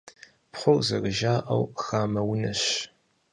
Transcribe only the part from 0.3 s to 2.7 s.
Пхъур, зэрыжаӀэу, хамэ унэщ.